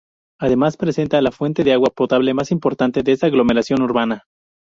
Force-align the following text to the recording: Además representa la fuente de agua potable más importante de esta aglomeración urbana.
Además 0.39 0.73
representa 0.79 1.21
la 1.21 1.31
fuente 1.31 1.63
de 1.63 1.73
agua 1.73 1.91
potable 1.91 2.33
más 2.33 2.49
importante 2.49 3.03
de 3.03 3.11
esta 3.11 3.27
aglomeración 3.27 3.83
urbana. 3.83 4.23